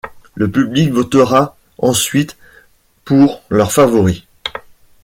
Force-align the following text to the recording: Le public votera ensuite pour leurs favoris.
Le 0.33 0.49
public 0.49 0.89
votera 0.91 1.55
ensuite 1.77 2.35
pour 3.05 3.43
leurs 3.51 3.71
favoris. 3.71 4.23